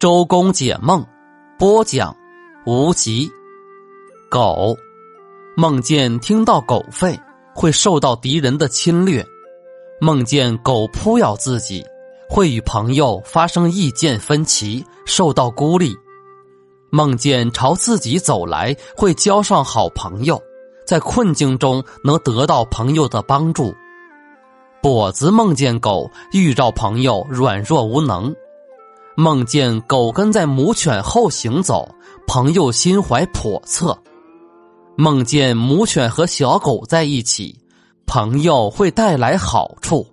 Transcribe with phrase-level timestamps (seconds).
[0.00, 1.04] 周公解梦，
[1.58, 2.16] 播讲
[2.64, 3.30] 无极。
[4.30, 4.74] 狗
[5.54, 7.20] 梦见听到狗吠，
[7.54, 9.22] 会受到敌人的侵略；
[10.00, 11.84] 梦见狗扑咬自己，
[12.30, 15.92] 会与朋友发生意见分歧，受到孤立；
[16.88, 20.42] 梦见朝自己走来，会交上好朋友，
[20.86, 23.74] 在困境中能得到朋友的帮助。
[24.82, 28.34] 跛子梦见狗预兆朋友软弱无能。
[29.16, 31.88] 梦见狗跟在母犬后行走，
[32.26, 33.92] 朋友心怀叵测；
[34.96, 37.58] 梦见母犬和小狗在一起，
[38.06, 40.06] 朋友会带来好处。